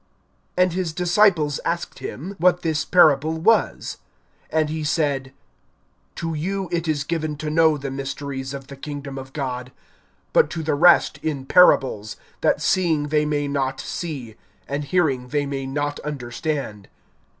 [0.57, 3.99] (9)And his disciples asked him, what this parable was.
[4.51, 5.31] (10)And he said:
[6.15, 9.71] To you it is given to know the mysteries of the kingdom of God;
[10.33, 14.33] but to the rest in parables, that seeing they may not see,
[14.67, 16.87] and hearing they may not understand.